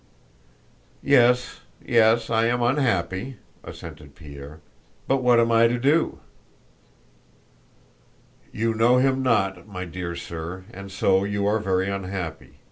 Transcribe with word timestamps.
"Yes, 1.03 1.59
yes, 1.85 2.31
I 2.31 2.47
am 2.47 2.59
unhappy," 2.63 3.37
assented 3.63 4.15
Pierre. 4.15 4.59
"But 5.07 5.17
what 5.21 5.39
am 5.39 5.51
I 5.51 5.67
to 5.67 5.77
do?" 5.77 6.17
"You 8.51 8.73
know 8.73 8.97
Him 8.97 9.21
not, 9.21 9.67
my 9.67 9.85
dear 9.85 10.15
sir, 10.15 10.63
and 10.73 10.91
so 10.91 11.23
you 11.23 11.45
are 11.45 11.59
very 11.59 11.87
unhappy. 11.87 12.57